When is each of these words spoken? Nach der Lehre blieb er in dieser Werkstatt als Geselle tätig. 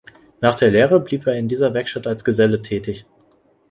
Nach 0.41 0.55
der 0.55 0.71
Lehre 0.71 0.99
blieb 0.99 1.27
er 1.27 1.35
in 1.35 1.47
dieser 1.47 1.75
Werkstatt 1.75 2.07
als 2.07 2.23
Geselle 2.25 2.63
tätig. 2.63 3.05